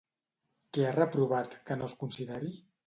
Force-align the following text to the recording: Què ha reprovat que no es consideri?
Què 0.77 0.87
ha 0.87 0.95
reprovat 0.97 1.55
que 1.69 1.81
no 1.81 1.93
es 1.93 1.99
consideri? 2.05 2.55